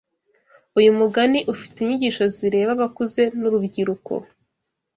[0.79, 4.13] Uyu mugani ufite inyigisho zireba abakuze n’urubyiruko.